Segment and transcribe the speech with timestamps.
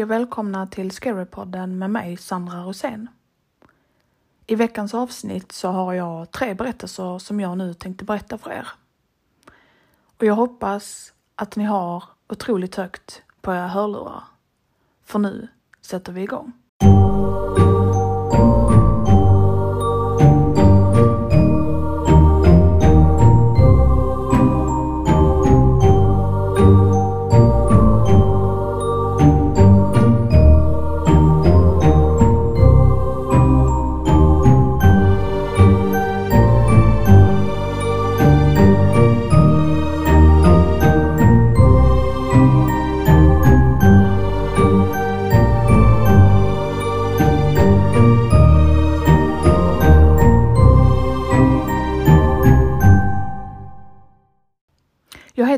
[0.00, 3.08] Hej och välkomna till Scarypodden med mig, Sandra Rosén.
[4.46, 8.68] I veckans avsnitt så har jag tre berättelser som jag nu tänkte berätta för er.
[10.18, 14.22] Och jag hoppas att ni har otroligt högt på era hörlurar.
[15.04, 15.48] För nu
[15.80, 16.52] sätter vi igång.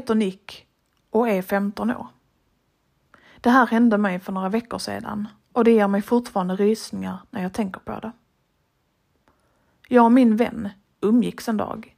[0.03, 0.67] Heter Nick
[1.11, 2.07] och är 15 år.
[3.41, 7.43] Det här hände mig för några veckor sedan och det ger mig fortfarande rysningar när
[7.43, 8.13] jag tänker på det.
[9.89, 10.69] Jag och min vän
[11.01, 11.97] umgicks en dag.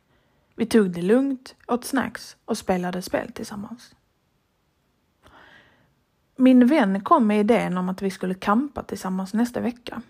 [0.57, 3.95] Vi tog det lugnt, åt snacks och spelade spel tillsammans.
[6.37, 10.03] Min vän kom med idén om att vi skulle campa tillsammans nästa vecka.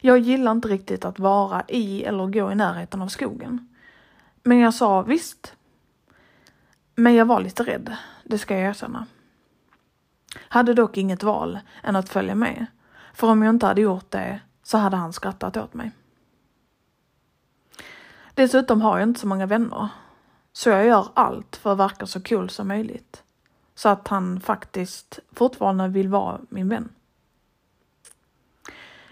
[0.00, 3.68] Jag gillar inte riktigt att vara i eller gå i närheten av skogen.
[4.42, 5.55] Men jag sa visst,
[6.96, 9.06] men jag var lite rädd, det ska jag erkänna.
[10.48, 12.66] Hade dock inget val än att följa med,
[13.14, 15.90] för om jag inte hade gjort det så hade han skrattat åt mig.
[18.34, 19.88] Dessutom har jag inte så många vänner,
[20.52, 23.22] så jag gör allt för att verka så cool som möjligt.
[23.74, 26.88] Så att han faktiskt fortfarande vill vara min vän.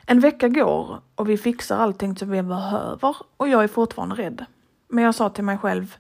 [0.07, 4.45] En vecka går och vi fixar allting som vi behöver och jag är fortfarande rädd.
[4.89, 5.97] Men jag sa till mig själv,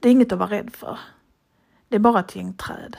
[0.00, 0.98] det är inget att vara rädd för.
[1.88, 2.96] Det är bara ett gäng träd.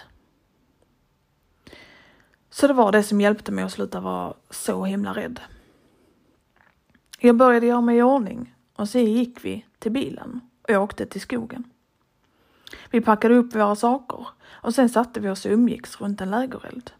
[2.49, 5.39] Så det var det som hjälpte mig att sluta vara så himla rädd.
[7.19, 11.05] Jag började göra mig i ordning och så gick vi till bilen och jag åkte
[11.05, 11.63] till skogen.
[12.91, 16.91] Vi packade upp våra saker och sen satte vi oss och umgicks runt en lägereld.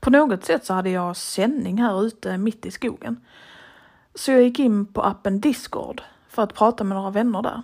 [0.00, 3.24] På något sätt så hade jag sändning här ute mitt i skogen.
[4.14, 7.62] Så jag gick in på appen Discord för att prata med några vänner där.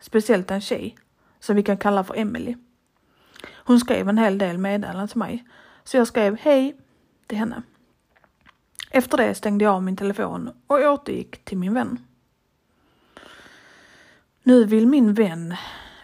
[0.00, 0.96] Speciellt en tjej
[1.40, 2.56] som vi kan kalla för Emily.
[3.54, 5.44] Hon skrev en hel del meddelanden till mig,
[5.84, 6.76] så jag skrev hej
[7.26, 7.62] till henne.
[8.90, 11.98] Efter det stängde jag av min telefon och återgick till min vän.
[14.42, 15.54] Nu vill min vän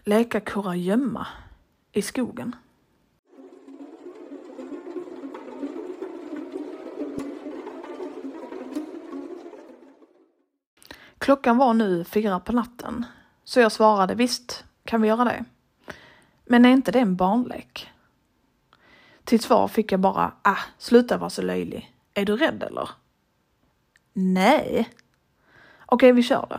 [0.04, 1.26] leka kurragömma
[1.92, 2.56] i skogen.
[11.18, 13.06] Klockan var nu fyra på natten
[13.44, 15.44] så jag svarade visst, kan vi göra det?
[16.44, 17.90] Men är inte det en barnlek?
[19.24, 21.94] Till svar fick jag bara, ah, sluta vara så löjlig.
[22.14, 22.90] Är du rädd eller?
[24.12, 24.88] Nej.
[25.86, 26.58] Okej, vi kör då.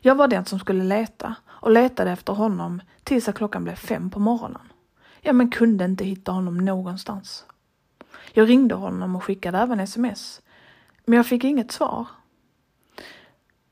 [0.00, 4.10] Jag var den som skulle leta och letade efter honom tills att klockan blev fem
[4.10, 4.72] på morgonen.
[5.20, 7.44] Ja, men kunde inte hitta honom någonstans.
[8.32, 10.42] Jag ringde honom och skickade även sms,
[11.04, 12.06] men jag fick inget svar.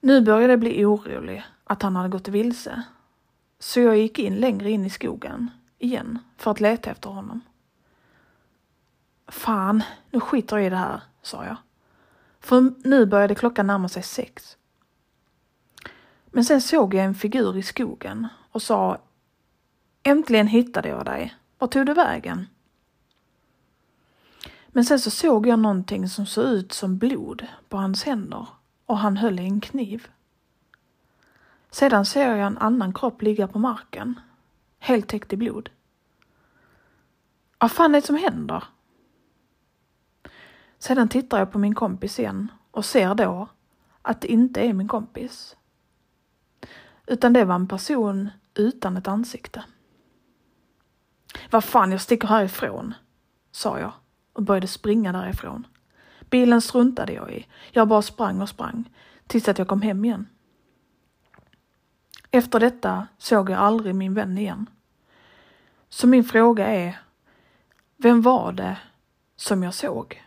[0.01, 2.83] Nu började jag bli orolig att han hade gått vilse.
[3.59, 7.41] Så jag gick in längre in i skogen igen för att leta efter honom.
[9.29, 11.57] Fan, nu skiter jag i det här, sa jag.
[12.41, 14.57] För nu började klockan närma sig sex.
[16.27, 18.99] Men sen såg jag en figur i skogen och sa
[20.03, 21.35] Äntligen hittade jag dig.
[21.59, 22.47] Var tog du vägen?
[24.69, 28.47] Men sen så såg jag någonting som såg ut som blod på hans händer
[28.91, 30.07] och han höll i en kniv.
[31.71, 34.21] Sedan ser jag en annan kropp ligga på marken,
[34.79, 35.71] helt täckt i blod.
[37.59, 38.65] Vad fan är det som händer?
[40.79, 43.49] Sedan tittar jag på min kompis igen och ser då
[44.03, 45.57] att det inte är min kompis.
[47.07, 49.65] Utan det var en person utan ett ansikte.
[51.51, 52.95] Vad fan, jag sticker härifrån,
[53.51, 53.93] sa jag
[54.33, 55.67] och började springa därifrån.
[56.31, 57.47] Bilen struntade jag i.
[57.71, 58.91] Jag bara sprang och sprang
[59.27, 60.27] tills att jag kom hem igen.
[62.31, 64.67] Efter detta såg jag aldrig min vän igen.
[65.89, 67.01] Så min fråga är,
[67.97, 68.77] vem var det
[69.37, 70.23] som jag såg?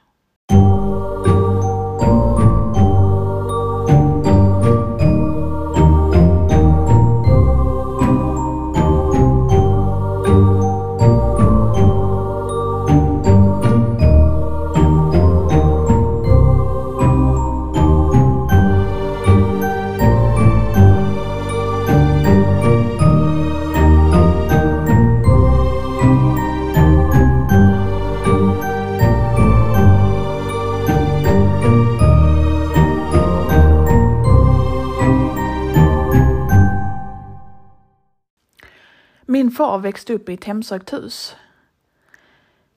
[39.73, 41.35] Min växte upp i ett hemsökt hus.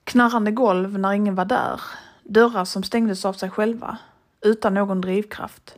[0.03, 1.81] Knarrande golv när ingen var där,
[2.23, 3.97] dörrar som stängdes av sig själva,
[4.41, 5.77] utan någon drivkraft.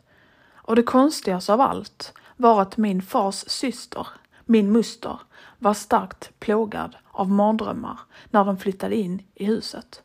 [0.52, 4.06] Och det konstigaste av allt var att min fars syster,
[4.44, 5.20] min muster,
[5.58, 8.00] var starkt plågad av mardrömmar
[8.30, 10.02] när de flyttade in i huset.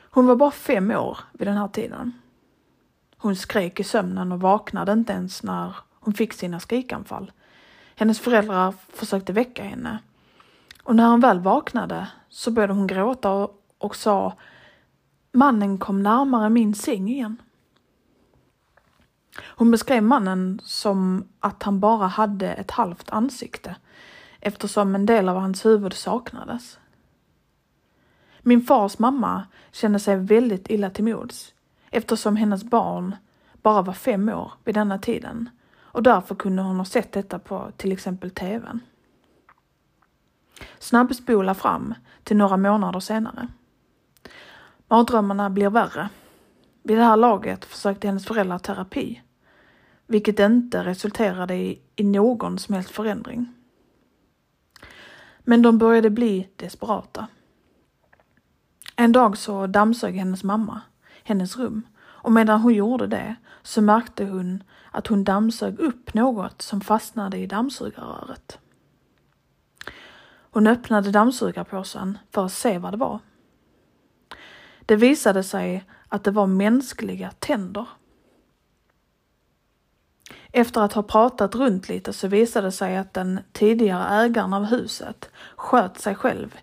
[0.00, 2.12] Hon var bara fem år vid den här tiden.
[3.16, 7.32] Hon skrek i sömnen och vaknade inte ens när hon fick sina skrikanfall.
[7.94, 9.98] Hennes föräldrar försökte väcka henne.
[10.82, 14.32] Och när hon väl vaknade så började hon gråta och, och sa
[15.32, 17.42] Mannen kom närmare min säng igen.
[19.40, 23.76] Hon beskrev mannen som att han bara hade ett halvt ansikte
[24.40, 26.78] eftersom en del av hans huvud saknades.
[28.40, 31.54] Min fars mamma kände sig väldigt illa till mods
[31.90, 33.16] eftersom hennes barn
[33.62, 35.50] bara var fem år vid denna tiden
[35.94, 38.80] och därför kunde hon ha sett detta på till exempel TVn.
[40.78, 43.48] Snabbspola fram till några månader senare.
[44.88, 46.08] Mardrömmarna blir värre.
[46.82, 49.22] Vid det här laget försökte hennes föräldrar terapi,
[50.06, 53.54] vilket inte resulterade i, i någon som helst förändring.
[55.38, 57.26] Men de började bli desperata.
[58.96, 60.80] En dag så dammsög hennes mamma
[61.24, 61.82] hennes rum
[62.24, 67.38] och medan hon gjorde det så märkte hon att hon dammsög upp något som fastnade
[67.38, 68.58] i dammsugarröret.
[70.50, 73.18] Hon öppnade dammsugarpåsen för att se vad det var.
[74.86, 77.86] Det visade sig att det var mänskliga tänder.
[80.52, 84.64] Efter att ha pratat runt lite så visade det sig att den tidigare ägaren av
[84.64, 86.56] huset sköt sig själv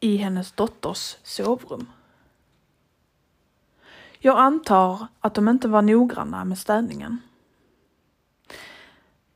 [0.00, 1.86] i hennes dotters sovrum.
[4.22, 7.18] Jag antar att de inte var noggranna med städningen.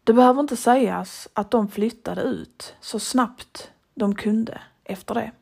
[0.04, 5.32] Det behöver inte sägas att de flyttade ut så snabbt de kunde efter det.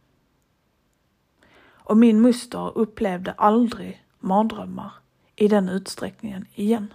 [1.64, 4.92] Och min moster upplevde aldrig mardrömmar
[5.36, 6.94] i den utsträckningen igen.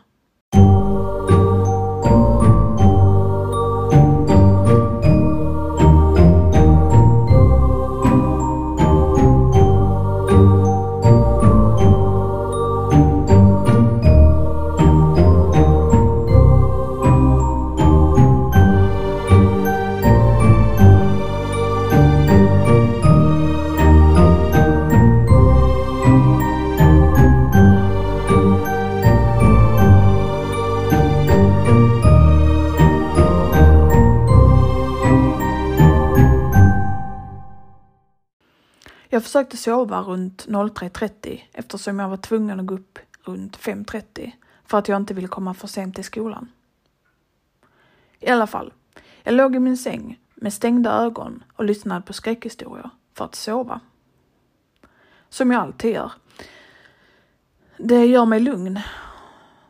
[39.17, 44.31] Jag försökte sova runt 03.30 eftersom jag var tvungen att gå upp runt 5.30
[44.65, 46.51] för att jag inte ville komma för sent till skolan.
[48.19, 48.73] I alla fall,
[49.23, 53.79] jag låg i min säng med stängda ögon och lyssnade på skräckhistorier för att sova.
[55.29, 56.11] Som jag alltid gör.
[57.77, 58.79] Det gör mig lugn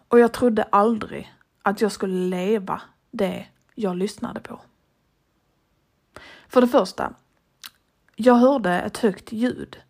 [0.07, 4.61] och jag trodde aldrig att jag skulle leva det jag lyssnade på.
[6.47, 7.13] För det första,
[8.19, 9.81] jag hörde ett högt ljud.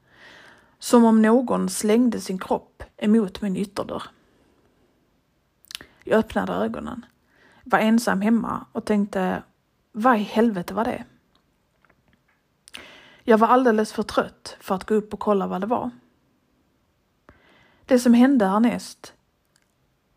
[0.80, 4.04] Som om någon slängde sin kropp emot min ytterdörr.
[6.04, 7.06] Jag öppnade ögonen,
[7.64, 9.44] var ensam hemma och tänkte,
[9.92, 11.06] vad i helvete var det?
[13.24, 15.90] Jag var alldeles för trött för att gå upp och kolla vad det var.
[17.86, 19.14] Det som hände härnäst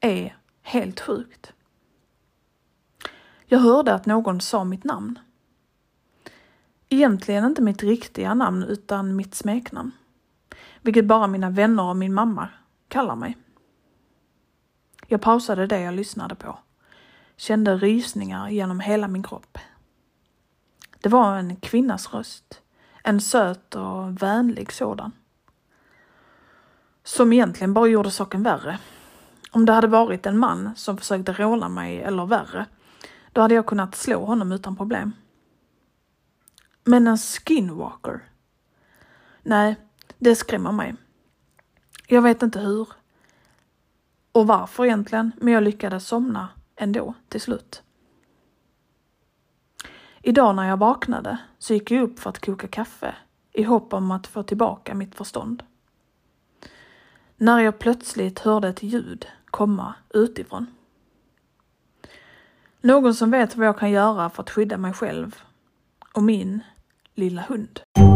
[0.00, 1.52] är helt sjukt.
[3.46, 5.18] Jag hörde att någon sa mitt namn.
[6.92, 9.90] Egentligen inte mitt riktiga namn utan mitt smeknamn.
[10.82, 12.48] Vilket bara mina vänner och min mamma
[12.88, 13.36] kallar mig.
[15.06, 16.58] Jag pausade det jag lyssnade på.
[17.36, 19.58] Kände rysningar genom hela min kropp.
[21.00, 22.60] Det var en kvinnas röst.
[23.02, 25.12] En söt och vänlig sådan.
[27.04, 28.78] Som egentligen bara gjorde saken värre.
[29.50, 32.66] Om det hade varit en man som försökte råna mig eller värre,
[33.32, 35.12] då hade jag kunnat slå honom utan problem.
[36.90, 38.20] Men en skinwalker?
[39.42, 39.76] Nej,
[40.18, 40.94] det skrämmer mig.
[42.06, 42.88] Jag vet inte hur
[44.32, 47.82] och varför egentligen, men jag lyckades somna ändå till slut.
[50.22, 53.14] Idag när jag vaknade så gick jag upp för att koka kaffe
[53.52, 55.62] i hopp om att få tillbaka mitt förstånd.
[57.36, 60.66] När jag plötsligt hörde ett ljud komma utifrån.
[62.80, 65.42] Någon som vet vad jag kan göra för att skydda mig själv
[66.14, 66.60] och min
[67.20, 68.09] lilla hund.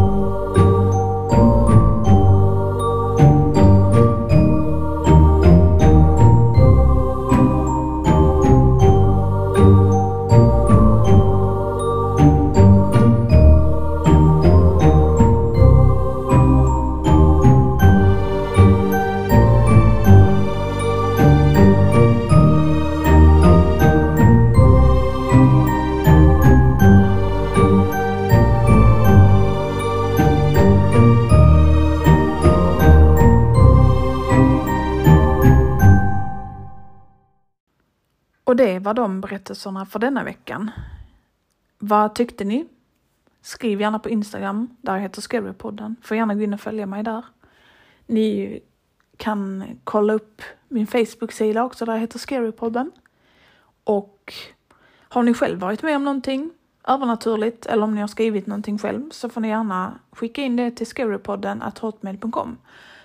[38.54, 40.70] Det var de berättelserna för denna veckan.
[41.78, 42.66] Vad tyckte ni?
[43.42, 45.96] Skriv gärna på Instagram, där heter Scarypodden.
[46.02, 47.24] Får gärna gå in och följa mig där.
[48.06, 48.60] Ni
[49.16, 52.92] kan kolla upp min Facebook-sida också, där heter Scarypodden.
[53.84, 54.34] Och
[55.08, 56.50] har ni själv varit med om någonting
[56.88, 60.70] övernaturligt eller om ni har skrivit någonting själv så får ni gärna skicka in det
[60.70, 62.58] till scarypodden hotmail.com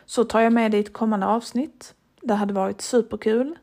[0.06, 1.94] så tar jag med det i ett kommande avsnitt.
[2.22, 3.58] Det hade varit superkul.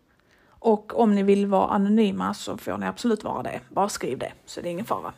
[0.66, 3.61] Och om ni vill vara anonyma så får ni absolut vara det.
[3.68, 5.12] Bara skriv det, så det är ingen fara.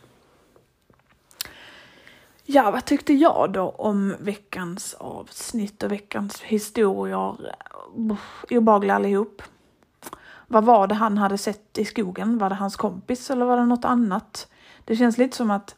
[2.45, 7.55] Ja, vad tyckte jag då om veckans avsnitt och veckans historier?
[8.51, 9.43] Obehagliga allihop.
[10.47, 12.39] Vad var det han hade sett i skogen?
[12.39, 14.49] Var det hans kompis eller var det något annat?
[14.85, 15.77] Det känns lite som att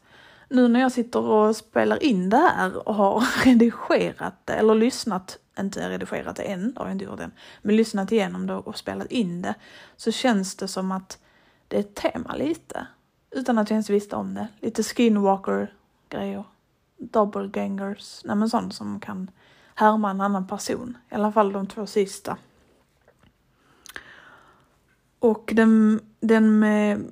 [0.49, 5.39] nu när jag sitter och spelar in det här och har redigerat det eller lyssnat,
[5.61, 8.79] inte redigerat det än, det har jag inte gjort än, men lyssnat igenom det och
[8.79, 9.55] spelat in det
[9.97, 11.19] så känns det som att
[11.69, 12.87] det är ett tema lite.
[13.31, 14.49] Utan att jag ens visste om det.
[14.61, 16.45] Lite skinwalker-grejer.
[16.99, 19.31] Doppelgangers, nej men sånt som kan
[19.75, 20.99] härma en annan person.
[21.11, 22.37] I alla fall de två sista.
[25.19, 27.05] Och den, den med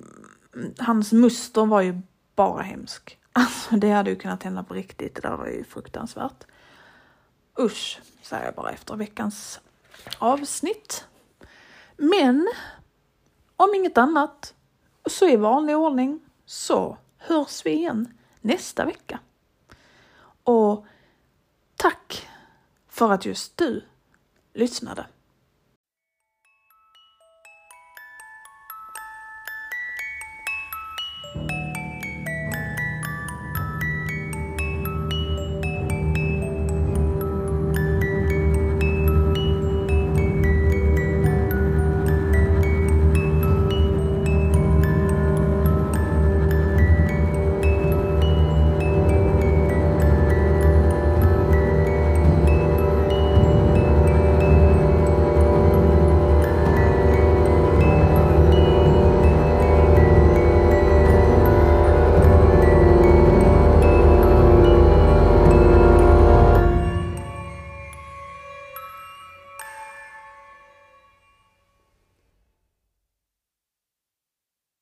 [0.77, 2.01] hans muster var ju
[2.35, 3.15] bara hemsk.
[3.33, 5.15] Alltså det hade ju kunnat hända på riktigt.
[5.15, 6.45] Det där var ju fruktansvärt.
[7.59, 9.59] Usch, säger jag bara efter veckans
[10.17, 11.05] avsnitt.
[11.97, 12.47] Men
[13.55, 14.53] om inget annat
[15.05, 19.19] så i vanlig ordning så hörs vi igen nästa vecka.
[20.43, 20.85] Och
[21.75, 22.29] tack
[22.87, 23.83] för att just du
[24.53, 25.05] lyssnade.